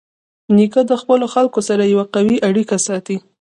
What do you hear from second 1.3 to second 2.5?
خلکو سره یوه قوي